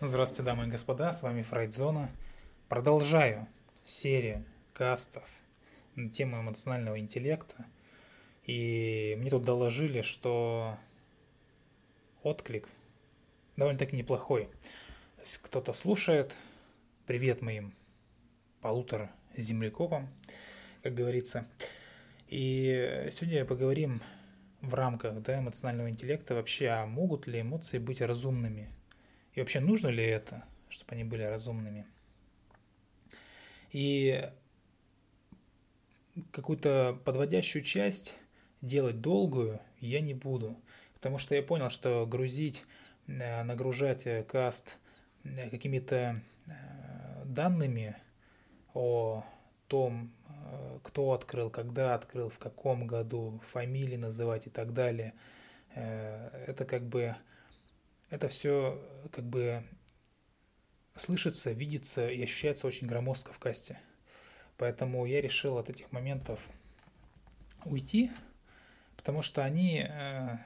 [0.00, 2.08] Здравствуйте, дамы и господа, с вами Фрейдзона.
[2.68, 3.48] Продолжаю
[3.84, 5.28] серию кастов
[5.96, 7.66] на тему эмоционального интеллекта.
[8.44, 10.78] И мне тут доложили, что
[12.22, 12.68] отклик
[13.56, 14.48] довольно-таки неплохой.
[15.42, 16.32] Кто-то слушает,
[17.08, 17.74] привет моим
[18.60, 20.08] полутора землекопам,
[20.84, 21.44] как говорится.
[22.28, 24.00] И сегодня поговорим
[24.60, 28.70] в рамках да, эмоционального интеллекта вообще, а могут ли эмоции быть разумными?
[29.38, 31.86] И вообще нужно ли это, чтобы они были разумными?
[33.70, 34.28] И
[36.32, 38.18] какую-то подводящую часть
[38.62, 40.60] делать долгую я не буду,
[40.92, 42.64] потому что я понял, что грузить,
[43.06, 44.76] э, нагружать э, каст
[45.22, 46.20] э, какими-то
[47.24, 47.94] данными
[48.74, 49.22] о
[49.68, 50.10] том,
[50.82, 55.14] кто открыл, когда открыл, в каком году, фамилии называть и так далее,
[55.74, 57.14] это как бы,
[58.10, 58.80] это все
[59.12, 59.62] как бы
[60.96, 63.78] слышится, видится и ощущается очень громоздко в касте.
[64.56, 66.40] Поэтому я решил от этих моментов
[67.64, 68.10] уйти,
[68.96, 70.36] потому что они э,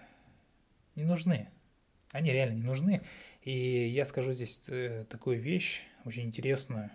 [0.95, 1.49] не нужны.
[2.11, 3.03] Они реально не нужны.
[3.43, 6.91] И я скажу здесь э, такую вещь, очень интересную.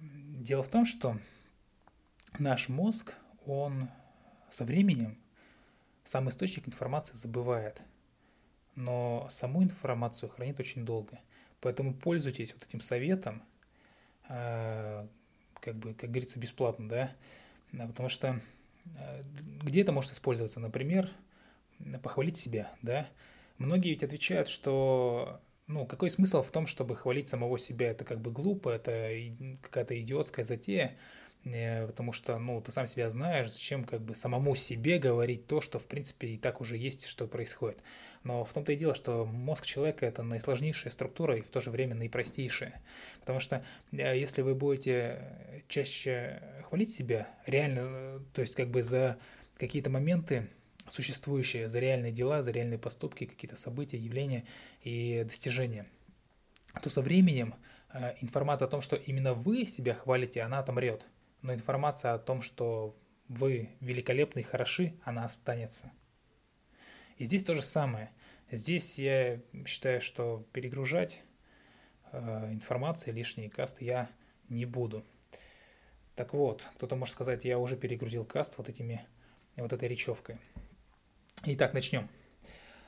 [0.00, 1.18] Дело в том, что
[2.38, 3.14] наш мозг,
[3.46, 3.88] он
[4.50, 5.18] со временем
[6.04, 7.80] сам источник информации забывает,
[8.78, 11.18] но саму информацию хранит очень долго.
[11.60, 13.42] Поэтому пользуйтесь вот этим советом,
[14.28, 15.06] э,
[15.60, 17.12] как бы, как говорится, бесплатно, да,
[17.72, 18.40] потому что
[18.96, 19.22] э,
[19.64, 20.60] где это может использоваться?
[20.60, 21.10] Например,
[22.02, 23.08] похвалить себя, да.
[23.58, 27.90] Многие ведь отвечают, что ну, какой смысл в том, чтобы хвалить самого себя?
[27.90, 29.10] Это как бы глупо, это
[29.60, 30.96] какая-то идиотская затея.
[31.54, 35.60] Э, потому что, ну, ты сам себя знаешь, зачем как бы самому себе говорить то,
[35.60, 37.82] что, в принципе, и так уже есть, что происходит.
[38.24, 41.70] Но в том-то и дело, что мозг человека– это наисложнейшая структура и в то же
[41.70, 42.80] время наипростейшая.
[43.20, 48.82] Потому что э, если вы будете чаще хвалить себя, реально, э, то есть как бы
[48.82, 49.18] за
[49.56, 50.48] какие-то моменты,
[50.88, 54.44] существующие, за реальные дела, за реальные поступки, какие-то события, явления
[54.82, 55.86] и достижения,
[56.82, 57.54] то со временем
[58.20, 61.06] информация о том, что именно вы себя хвалите, она отомрет–
[61.42, 62.96] но информация о том, что
[63.28, 65.92] вы великолепны и хороши, она останется.
[67.16, 68.10] И здесь то же самое.
[68.50, 71.20] Здесь я считаю, что перегружать
[72.12, 74.10] э, информацией лишние касты я
[74.48, 75.04] не буду.
[76.14, 79.06] Так вот, кто-то может сказать, я уже перегрузил каст вот этими
[79.56, 80.38] вот этой речевкой.
[81.44, 82.08] Итак, начнем.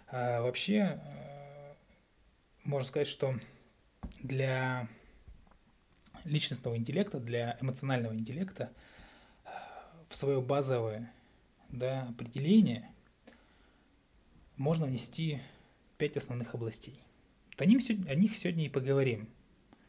[0.08, 1.74] А, вообще, э,
[2.64, 3.38] можно сказать, что
[4.20, 4.88] для
[6.24, 8.72] личностного интеллекта, для эмоционального интеллекта
[10.08, 11.12] в свое базовое
[11.68, 12.90] да, определение
[14.56, 15.40] можно внести
[15.98, 17.00] пять основных областей.
[17.50, 19.28] Вот о, них, о них сегодня и поговорим.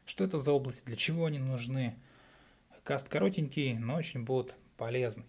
[0.05, 1.95] Что это за области, для чего они нужны.
[2.83, 5.25] Каст коротенький, но очень будет полезный.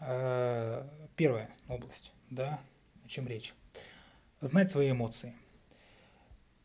[0.00, 2.60] А, первая область, да,
[3.04, 3.54] о чем речь.
[4.40, 5.34] Знать свои эмоции–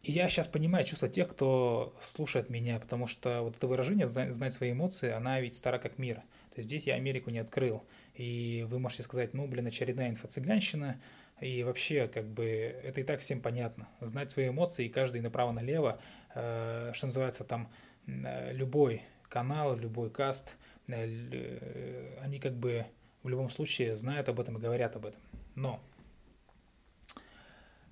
[0.03, 4.53] и я сейчас понимаю чувства тех, кто слушает меня, потому что вот это выражение «знать
[4.53, 6.15] свои эмоции», она ведь стара как мир.
[6.15, 7.83] То есть здесь я Америку не открыл.
[8.15, 10.99] И вы можете сказать, ну, блин, очередная инфо-цыганщина,
[11.39, 13.87] и вообще, как бы, это и так всем понятно.
[13.99, 15.99] Знать свои эмоции, и каждый направо-налево,
[16.35, 17.71] э, что называется, там,
[18.07, 20.55] э, любой канал, любой каст,
[20.87, 20.93] э,
[21.31, 22.85] э, они как бы
[23.23, 25.21] в любом случае знают об этом и говорят об этом.
[25.55, 25.79] Но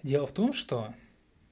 [0.03, 0.93] дело в том, что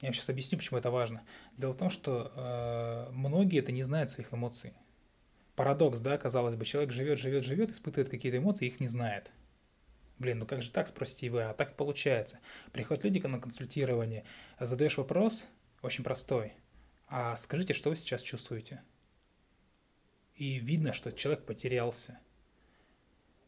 [0.00, 1.24] я сейчас объясню, почему это важно.
[1.56, 4.72] Дело в том, что э, многие это не знают своих эмоций.
[5.56, 9.32] Парадокс, да, казалось бы, человек живет, живет, живет, испытывает какие-то эмоции, их не знает.
[10.18, 12.38] Блин, ну как же так, спросите вы, а так и получается.
[12.72, 14.24] Приходят люди на консультирование,
[14.60, 15.48] задаешь вопрос,
[15.82, 16.54] очень простой.
[17.08, 18.82] А скажите, что вы сейчас чувствуете?
[20.36, 22.20] И видно, что человек потерялся.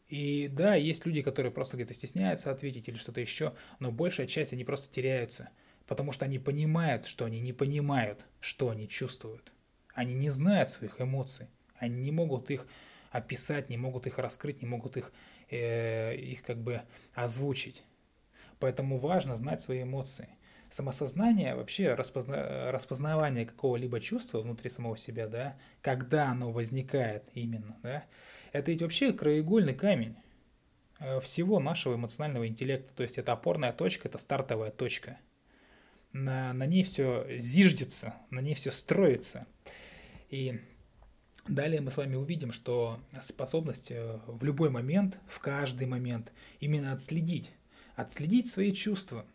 [0.09, 4.51] И да, есть люди, которые просто где-то стесняются ответить или что-то еще, но большая часть,
[4.51, 5.49] они просто теряются–
[5.87, 9.51] потому что они понимают, что они не понимают, что они чувствуют.
[9.93, 12.67] Они не знают своих эмоций, они не могут их
[13.11, 15.11] описать, не могут их раскрыть, не могут их,
[15.49, 16.81] э, их как бы
[17.13, 17.83] озвучить.
[18.59, 20.29] Поэтому важно знать свои эмоции.
[20.69, 28.05] Самосознание, вообще распозна, распознавание какого-либо чувства внутри самого себя, да, когда оно возникает именно, да,
[28.53, 30.15] это ведь вообще краеугольный камень
[30.99, 32.93] э, всего нашего эмоционального интеллекта.
[32.93, 35.17] То есть это опорная точка, это стартовая точка–
[36.13, 39.47] на, на ней все зиждется, на ней все строится.
[40.29, 40.59] И
[41.47, 46.93] далее мы с вами увидим, что способность э, в любой момент, в каждый момент, именно
[46.93, 47.51] отследить,
[47.95, 49.25] отследить свои чувства,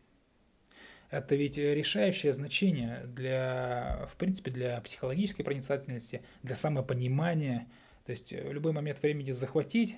[1.11, 7.69] Это ведь решающее значение для, в принципе, для психологической проницательности, для самопонимания.
[8.05, 9.97] То есть в любой момент времени захватить,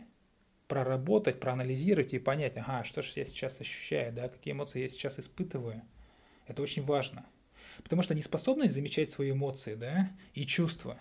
[0.66, 5.18] проработать, проанализировать и понять, ага, что же я сейчас ощущаю, да, какие эмоции я сейчас
[5.18, 5.82] испытываю.
[6.48, 7.24] Это очень важно.
[7.84, 10.98] Потому что неспособность замечать свои эмоции, да, и чувства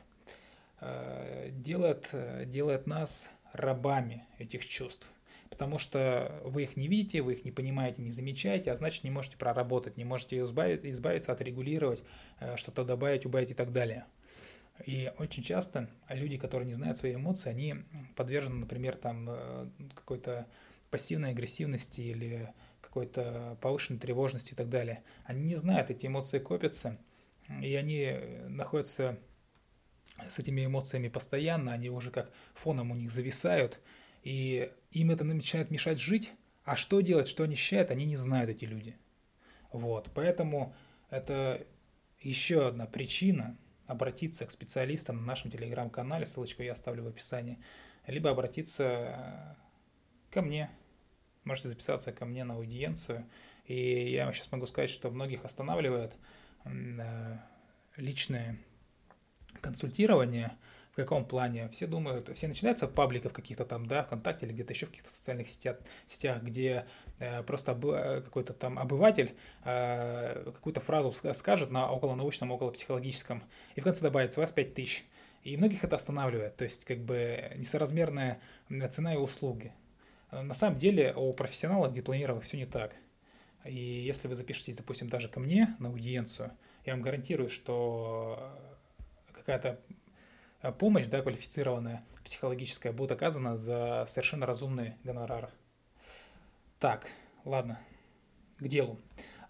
[0.80, 2.14] э, делает,
[2.46, 5.12] делает нас рабами этих чувств
[5.50, 9.10] потому что вы их не видите, вы их не понимаете, не замечаете, а значит не
[9.10, 12.04] можете проработать, не можете избавить, избавиться, отрегулировать,
[12.40, 14.06] э, что-то добавить, убавить и так далее.
[14.86, 17.76] И очень часто люди, которые не знают свои эмоции, они
[18.16, 20.46] подвержены, например, там э, какой-то
[20.92, 22.54] пассивной агрессивности или
[22.98, 25.04] какой-то повышенной тревожности и так далее.
[25.24, 26.98] Они не знают, эти эмоции копятся,
[27.62, 28.12] и они
[28.48, 29.20] находятся
[30.28, 33.80] с этими эмоциями постоянно, они уже как фоном у них зависают,
[34.24, 36.34] и им это начинает мешать жить,
[36.64, 38.98] а что делать, что они считают, они не знают, эти люди.
[39.72, 40.76] Вот, поэтому
[41.12, 41.66] это
[42.20, 43.56] еще одна причина
[43.86, 47.60] обратиться к специалистам на нашем телеграм-канале, ссылочку я оставлю в описании,
[48.08, 49.56] либо обратиться
[50.32, 50.72] ко мне,
[51.48, 53.26] можете записаться ко мне на аудиенцию,
[53.66, 56.14] и я сейчас могу сказать, что многих останавливает
[56.66, 57.38] э,
[57.98, 58.58] личное
[59.62, 60.52] консультирование–
[60.98, 61.70] в каком плане?
[61.70, 65.48] Все думают, все начинаются пабликов каких-то там, да, ВКонтакте или где-то еще в каких-то социальных
[65.48, 65.78] сетях,
[66.08, 66.88] сетях где
[67.20, 67.76] э, просто
[68.26, 73.44] какой-то там обыватель э, какую-то фразу скажет на около научном, около психологическом,
[73.76, 75.06] и в конце добавит вас 5 тысяч.
[75.44, 78.40] И многих это останавливает, то есть как бы несоразмерная
[78.90, 79.74] цена и услуги.
[80.32, 82.96] На самом деле у профессионалов дипломированных все не так.
[83.66, 86.52] И если вы запишетесь, допустим, даже ко мне на аудиенцию,
[86.86, 88.52] я вам гарантирую, что
[89.34, 89.80] какая-то
[90.62, 95.52] Э, помощь, да, квалифицированная, психологическая, будет оказана за совершенно разумный гонорар.
[96.80, 97.08] Так,
[97.46, 97.80] ладно,
[98.58, 99.00] к делу.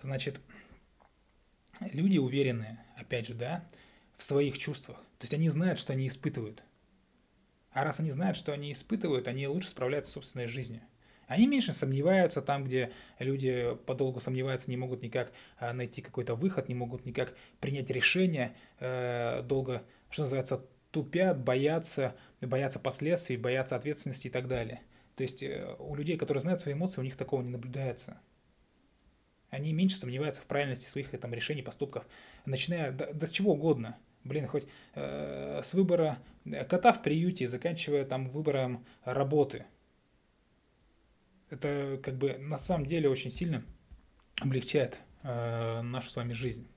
[0.02, 0.40] Значит,
[1.80, 3.66] люди уверенные, опять же, да,
[4.18, 4.98] в своих чувствах.
[5.18, 6.64] То есть они знают, что они испытывают.
[7.78, 10.82] А раз они знают, что они испытывают, они лучше справляются с собственной жизнью.
[11.28, 16.70] Они меньше сомневаются там, где люди подолгу сомневаются, не могут никак э, найти какой-то выход,
[16.70, 24.26] не могут никак принять решение, э, долго, что называется, тупят, боятся, боятся последствий, боятся ответственности
[24.26, 24.82] и так далее.
[25.16, 28.20] То есть э, у людей, которые знают свои эмоции, у них такого не наблюдается.
[29.52, 32.08] Они меньше сомневаются в правильности своих там, решений, поступков,
[32.48, 34.00] начиная да, да с чего угодно.
[34.24, 34.66] Блин, хоть
[34.96, 39.66] э, с выбора э, кота в приюте, заканчивая там выбором работы.
[41.50, 43.64] Это как бы на самом деле очень сильно
[44.42, 46.68] облегчает э, нашу с вами жизнь.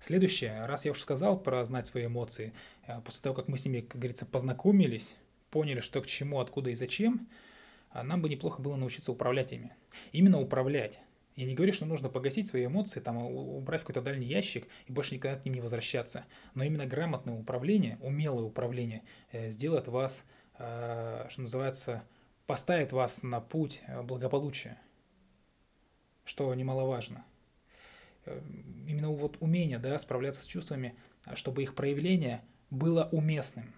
[0.00, 2.52] Следующее, раз я уже сказал про знать свои эмоции,
[2.86, 5.16] э, после того, как мы с ними, как говорится, познакомились,
[5.50, 7.28] поняли, что к чему, откуда и зачем,
[7.90, 9.72] а нам бы неплохо было научиться управлять ими.
[10.12, 11.00] Именно управлять.
[11.36, 14.92] Я не говорю, что нужно погасить свои эмоции, там, убрать в какой-то дальний ящик и
[14.92, 16.24] больше никогда к ним не возвращаться.
[16.54, 19.02] Но именно грамотное управление, умелое управление
[19.32, 20.24] э, сделает вас,
[20.58, 22.02] э, что называется,
[22.46, 24.78] поставит вас на путь благополучия,
[26.24, 27.24] что немаловажно.
[28.26, 28.40] Э,
[28.86, 30.96] именно вот умение да, справляться с чувствами,
[31.34, 33.74] чтобы их проявление было уместным.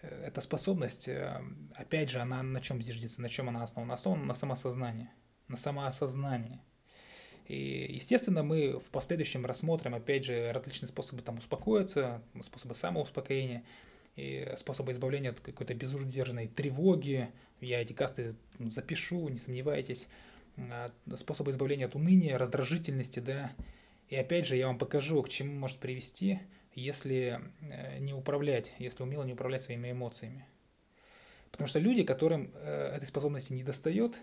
[0.00, 1.40] Э, эта способность, э,
[1.74, 3.94] опять же, она на чем зиждется, на чем она основана?
[3.94, 5.10] Основана на самосознании,
[5.52, 6.60] на самоосознании.
[7.46, 13.64] И, естественно, мы в последующем рассмотрим, опять же, различные способы там успокоиться, способы самоуспокоения,
[14.16, 17.30] и способы избавления от какой-то безудержной тревоги.
[17.60, 20.08] Я эти касты запишу, не сомневайтесь.
[20.56, 23.52] А, способы избавления от уныния, раздражительности, да.
[24.08, 26.40] И опять же, я вам покажу, к чему может привести,
[26.74, 30.46] если э, не управлять, если умело не управлять своими эмоциями.
[31.50, 34.18] Потому что люди, которым э, этой способности не достает,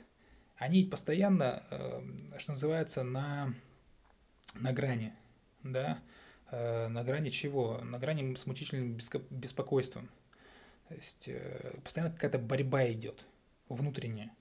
[0.60, 2.02] они постоянно, э,
[2.38, 3.54] что называется, на,
[4.54, 5.14] на грани,
[5.64, 6.00] да,
[6.52, 7.80] на грани чего?
[7.82, 8.98] На грани с мучительным
[9.30, 10.10] беспокойством.
[10.88, 11.30] То есть
[11.84, 13.24] постоянно какая-то борьба идет
[13.68, 14.32] внутренняя.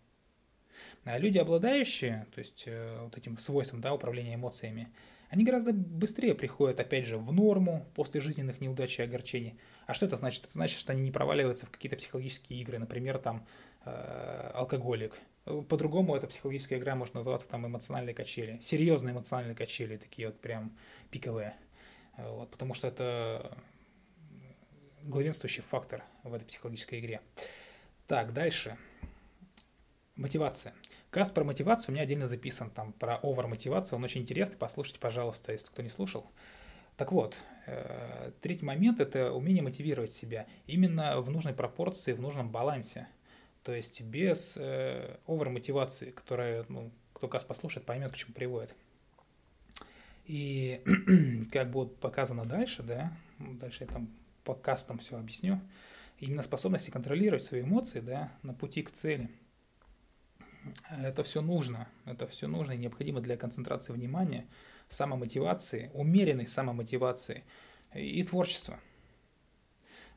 [1.05, 4.89] А люди, обладающие, то есть э, вот этим свойством да, управления эмоциями,
[5.31, 9.59] они гораздо быстрее приходят, опять же, в норму после жизненных неудач и огорчений.
[9.87, 10.45] А что это значит?
[10.45, 13.47] Это значит, что они не проваливаются в какие-то психологические игры, например, там,
[13.85, 15.19] э, алкоголик.
[15.69, 18.59] По-другому эта психологическая игра может называться там эмоциональные качели.
[18.61, 20.77] Серьезные эмоциональные качели, такие вот прям
[21.11, 21.55] пиковые.
[22.17, 23.57] Вот, потому что это
[25.03, 27.21] главенствующий фактор в этой психологической игре.
[28.07, 28.77] Так, дальше.
[30.17, 30.75] Мотивация.
[31.11, 35.53] Каст про мотивацию у меня отдельно записан, там про овер-мотивацию, он очень интересный, послушайте, пожалуйста,
[35.53, 36.27] если кто не слушал.
[36.99, 37.37] Так вот,
[37.67, 43.07] э, третий момент– это умение мотивировать себя именно в нужной пропорции, в нужном балансе.
[43.63, 48.75] То есть без э, овер-мотивации, которая, ну, кто каст послушает, поймет, к чему приводит.
[50.25, 50.83] И
[51.53, 54.09] как будет показано дальше, да, дальше я там
[54.45, 55.61] по кастам все объясню,
[56.19, 59.31] именно способности контролировать свои эмоции, да, на пути к цели.
[60.91, 64.47] Это все нужно, это все нужно и необходимо для концентрации внимания,
[64.89, 67.45] самомотивации, умеренной самомотивации
[67.95, 68.79] и творчества.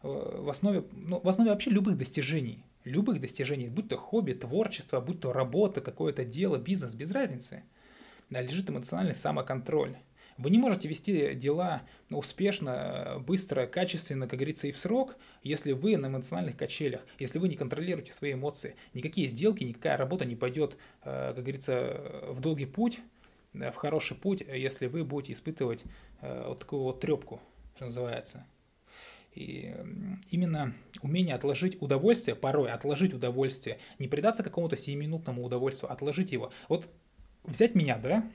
[0.01, 5.21] В основе, ну, в основе вообще любых достижений, любых достижений, будь то хобби, творчество, будь
[5.21, 7.63] то работа, какое-то дело, бизнес, без разницы–
[8.39, 9.97] лежит эмоциональный самоконтроль.
[10.37, 15.97] Вы не можете вести дела успешно, быстро, качественно, как говорится, и в срок, если вы
[15.97, 18.75] на эмоциональных качелях, если вы не контролируете свои эмоции.
[18.93, 23.01] Никакие сделки, никакая работа не пойдет, э, как говорится, в долгий путь,
[23.53, 25.83] в хороший путь, если вы будете испытывать
[26.21, 27.41] э, вот такую вот трепку,
[27.75, 28.45] что называется.
[29.33, 29.73] И
[30.29, 36.51] именно умение отложить удовольствие, порой отложить удовольствие, не предаться какому-то сиюминутному удовольствию, отложить его.
[36.67, 36.89] Вот
[37.43, 38.29] взять меня, да,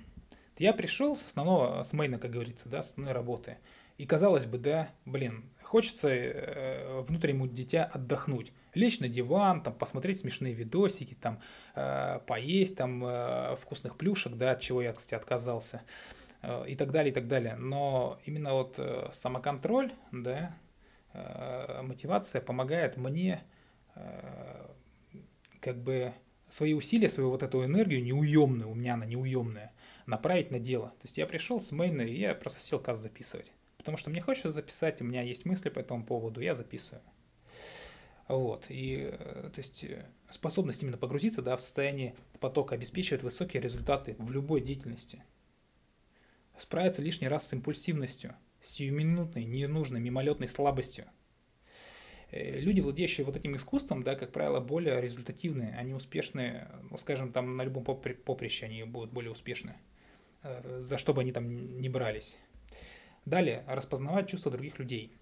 [0.58, 3.58] я пришел с основного, с мейна, как говорится, да, с основной работы.
[3.98, 8.52] И казалось бы, да, блин, хочется э, внутреннему дитя отдохнуть.
[8.74, 11.40] Лечь на диван, там, посмотреть смешные видосики, там,
[11.74, 15.82] э, поесть там э, вкусных плюшек, да, от чего я, кстати, отказался,
[16.42, 17.56] э, и так далее, и так далее.
[17.56, 20.54] Но именно вот э, самоконтроль, да,
[21.82, 23.42] мотивация помогает мне
[23.94, 24.66] э,
[25.60, 26.12] как бы
[26.48, 29.72] свои усилия, свою вот эту энергию неуемную, у меня она неуемная,
[30.06, 30.90] направить на дело.
[30.90, 33.52] То есть я пришел с мейна, и я просто сел каз записывать.
[33.76, 37.02] Потому что мне хочется записать, у меня есть мысли по этому поводу, я записываю.
[38.28, 43.62] Вот, и, э, то есть, э, способность именно погрузиться, да, в состояние потока обеспечивает высокие
[43.62, 45.22] результаты в любой деятельности.
[46.58, 51.06] Справиться лишний раз с импульсивностью, сиюминутной, ненужной, мимолетной слабостью–
[52.30, 57.32] Э, люди, владеющие вот этим искусством, да, как правило, более результативные, они успешны, ну, скажем,
[57.32, 59.76] там на любом поприще они будут более успешны,
[60.42, 62.38] э, за что бы они там не брались.
[63.24, 65.12] Далее, распознавать чувства других людей.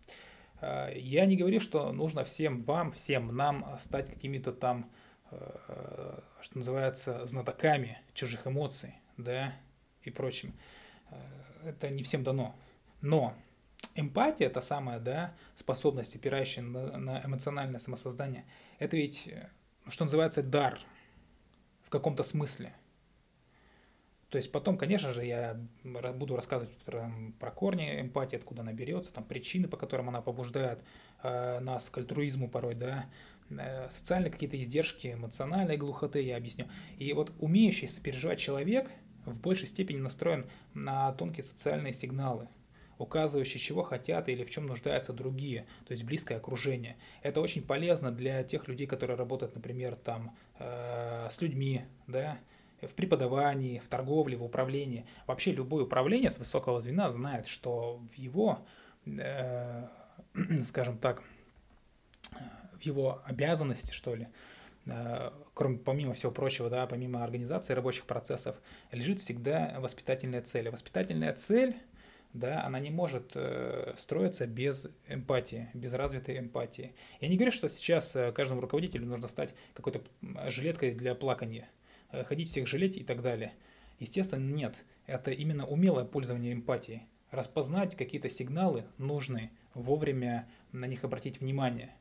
[0.60, 4.90] Э, я не говорю, что нужно всем вам, всем нам стать какими-то там,
[5.30, 9.54] что называется, знатоками чужих эмоций, да,
[10.02, 10.54] и прочим.
[11.64, 12.54] Это не всем дано.
[13.04, 13.34] Но
[13.94, 18.46] эмпатия, та самая, да, способность, опирающая на, на эмоциональное самосоздание,
[18.78, 19.50] это ведь, э,
[19.88, 20.80] что называется, дар
[21.82, 22.72] в каком-то смысле.
[24.30, 29.12] То есть потом, конечно же, я буду рассказывать про, про корни эмпатии, откуда она берется,
[29.12, 30.78] там причины, по которым она побуждает
[31.22, 33.10] э, нас к альтруизму порой, да,
[33.50, 36.68] э, социальные какие-то издержки, эмоциональной глухоты, я объясню.
[36.96, 38.90] И вот умеющий сопереживать человек
[39.26, 42.48] в большей степени настроен на тонкие социальные сигналы–
[42.98, 46.96] указывающий, чего хотят или в чем нуждаются другие, то есть близкое окружение.
[47.22, 52.38] Это очень полезно для тех людей, которые работают, например, там э, с людьми, да,
[52.82, 55.06] в преподавании, в торговле, в управлении.
[55.26, 58.64] Вообще любое управление с высокого звена знает, что в его,
[59.06, 59.88] э,
[60.64, 61.22] скажем так,
[62.78, 64.28] в его обязанности, что ли,
[64.86, 68.56] э, кроме, помимо всего прочего, да, помимо организации рабочих процессов,
[68.92, 70.68] лежит всегда воспитательная цель.
[70.68, 71.76] воспитательная цель
[72.34, 76.92] да, она не может э, строиться без эмпатии, без развитой эмпатии.
[77.20, 80.02] Я не говорю, что сейчас э, каждому руководителю нужно стать какой-то
[80.48, 81.68] жилеткой для плакания,
[82.10, 83.54] э, ходить всех жалеть и так далее.
[84.00, 84.84] Естественно, нет.
[85.06, 87.04] Это именно умелое пользование эмпатией.
[87.30, 91.94] Распознать какие-то сигналы нужные, вовремя на них обратить внимание.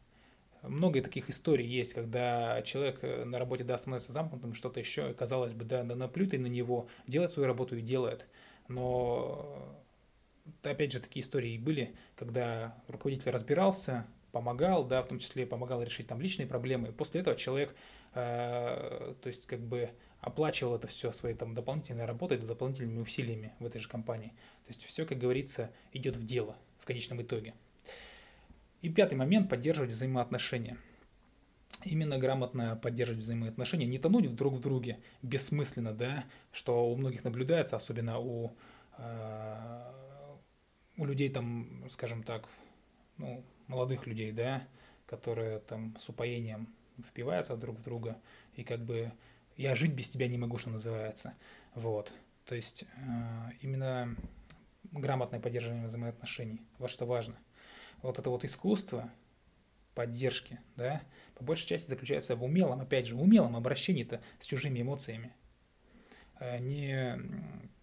[0.63, 5.53] Много таких историй есть, когда человек э, на работе да, становится замкнутым, что-то еще, казалось
[5.53, 8.25] бы, да, да наплютай на него, делает свою работу и делает.
[8.67, 9.82] Но
[10.63, 16.07] опять же, такие истории были, когда руководитель разбирался, помогал, да, в том числе помогал решить
[16.07, 16.91] там личные проблемы.
[16.91, 17.75] После этого человек,
[18.15, 23.65] э, то есть как бы оплачивал это все своей там дополнительной работой, дополнительными усилиями в
[23.65, 24.29] этой же компании.
[24.65, 27.53] То есть все, как говорится, идет в дело в конечном итоге.
[28.81, 30.77] И пятый момент– поддерживать взаимоотношения.
[31.85, 37.75] Именно грамотно поддерживать взаимоотношения, не тонуть друг в друге бессмысленно, да, что у многих наблюдается,
[37.75, 38.55] особенно у
[38.97, 40.02] э,
[40.97, 42.47] у людей там, скажем так,
[43.17, 44.67] ну, молодых людей, да,
[45.05, 46.73] которые там с упоением
[47.07, 48.17] впиваются друг в друга,
[48.55, 49.11] и как бы
[49.57, 51.33] я жить без тебя не могу, что называется.
[51.75, 52.13] Вот.
[52.45, 52.85] То есть э,
[53.61, 54.15] именно
[54.91, 57.35] грамотное поддержание взаимоотношений, вот что важно.
[58.01, 59.09] Вот это вот искусство
[59.95, 61.01] поддержки, да,
[61.35, 65.31] по большей части заключается в умелом, опять же, умелом обращении-то с чужими эмоциями.
[66.39, 67.17] Э, не,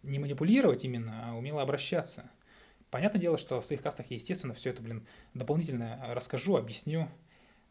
[0.03, 2.31] не манипулировать именно, а умело обращаться–
[2.91, 7.09] Понятное дело, что в своих кастах я, естественно, все это, блин, дополнительно расскажу, объясню.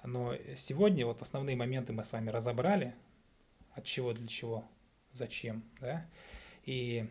[0.03, 2.95] Но сегодня вот основные моменты мы с вами разобрали.
[3.73, 4.65] От чего, для чего,
[5.13, 6.05] зачем, да.
[6.63, 7.09] И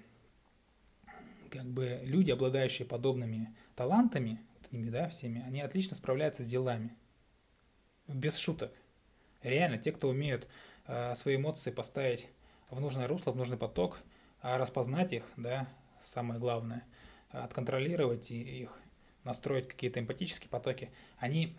[1.51, 6.95] как бы люди, обладающие подобными талантами, вот этими, да, всеми, они отлично справляются с делами.
[8.07, 8.73] Без шуток.
[9.43, 10.49] Реально, те, кто умеют
[10.87, 12.27] э, свои эмоции поставить
[12.71, 13.99] в нужное русло, в нужный поток,
[14.41, 15.69] а распознать их, да,
[16.01, 16.85] самое главное,
[17.31, 18.77] отконтролировать их,
[19.25, 21.57] настроить какие-то эмпатические потоки, они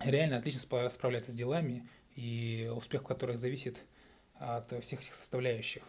[0.00, 3.84] реально отлично справляются с делами, и успех которых зависит
[4.34, 5.82] от всех этих составляющих.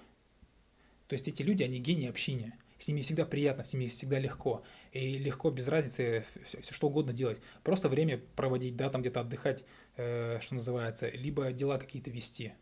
[1.07, 2.55] То есть эти люди, они гении общения.
[2.77, 4.63] С ними всегда приятно, с ними всегда легко.
[4.91, 6.23] И легко, без разницы,
[6.61, 7.41] все что угодно делать.
[7.63, 9.65] Просто время проводить, да, там где-то отдыхать,
[9.97, 12.53] э, что называется, либо дела какие-то вести,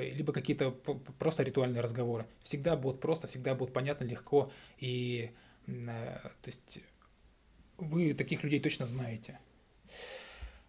[0.00, 2.26] либо какие-то просто ритуальные разговоры.
[2.42, 4.50] Всегда будут просто, всегда будут понятно, легко.
[4.78, 5.30] И,
[5.66, 6.80] э, то есть,
[7.78, 9.38] вы таких людей точно знаете.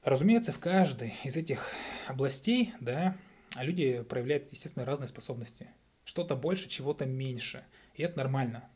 [0.04, 1.70] Разумеется, в каждой из этих
[2.08, 3.18] областей, да,
[3.60, 5.68] люди проявляют, естественно, разные способности.
[6.04, 7.66] Что-то больше, чего-то меньше.
[7.96, 8.70] И это нормально.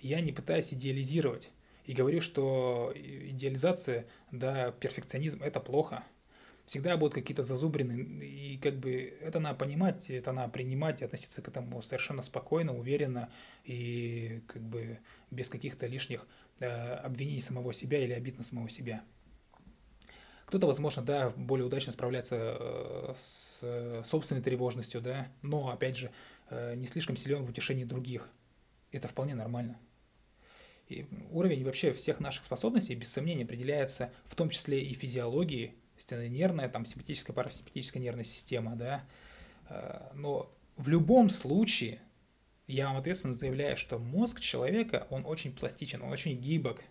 [0.00, 1.50] Я не пытаюсь идеализировать
[1.84, 6.04] и говорю, что идеализация, да, перфекционизм– это плохо.
[6.66, 11.42] Всегда будут какие-то зазубрины, и как бы это надо понимать, это надо принимать и относиться
[11.42, 13.28] к этому совершенно спокойно, уверенно
[13.64, 14.98] и как бы
[15.30, 16.26] без каких-то лишних
[16.60, 19.02] э, обвинений самого себя или обид на самого себя.
[20.50, 26.10] Кто-то, возможно, да, более удачно справляется э, с э, собственной тревожностью, да, но, опять же,
[26.50, 28.28] э, не слишком силен в утешении других.
[28.90, 29.78] Это вполне нормально.
[30.88, 35.74] И уровень вообще всех наших способностей, без сомнения, определяется в том числе и физиологией,
[36.10, 39.04] нервная, там, симпатическая, парасимпатическая нервная система, да.
[40.14, 42.00] Но в любом случае,
[42.66, 46.82] я вам ответственно заявляю, что мозг человека, он очень пластичен, он очень гибок,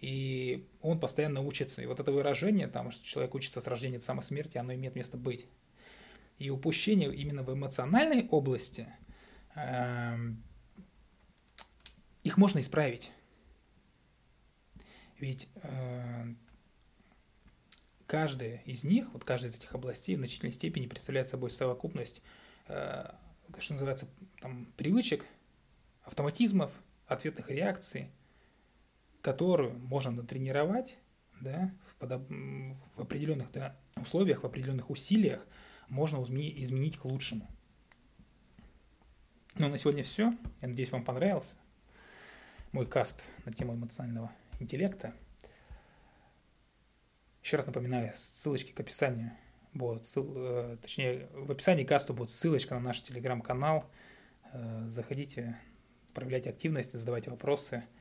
[0.00, 1.82] и он постоянно учится.
[1.82, 4.94] И вот это выражение, там, что человек учится с рождения до самой смерти, оно имеет
[4.94, 5.46] место быть.
[6.38, 8.86] И упущение именно в эмоциональной области,
[9.56, 10.16] э,
[12.22, 13.10] их можно исправить.
[15.18, 16.34] Ведь э,
[18.08, 22.22] каждая из них, вот каждая из этих областей в значительной степени представляет собой совокупность,
[22.66, 23.10] э,
[23.58, 24.08] что называется,
[24.40, 25.24] там, привычек,
[26.02, 26.72] автоматизмов,
[27.06, 28.10] ответных реакций,
[29.20, 30.96] которую можно натренировать
[31.40, 32.22] да, в, подоб...
[32.28, 35.46] в определенных да, условиях, в определенных усилиях,
[35.88, 37.46] можно изменить к лучшему.
[39.56, 40.34] Ну, на сегодня все.
[40.62, 41.56] Я надеюсь, вам понравился
[42.72, 45.12] мой каст на тему эмоционального интеллекта.
[47.48, 49.32] Еще раз напоминаю, ссылочки к описанию
[49.72, 53.90] будут, ссыл, э, точнее, в описании касту будет ссылочка на наш телеграм-канал.
[54.52, 55.58] Э, заходите,
[56.12, 57.84] проявляйте активность, задавайте вопросы–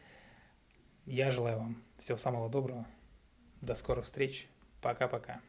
[1.08, 2.86] я желаю вам всего самого доброго.
[3.62, 4.50] До скорых встреч.
[4.82, 5.40] Пока-пока.